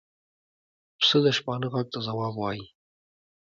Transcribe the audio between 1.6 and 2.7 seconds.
غږ ته ځواب وايي.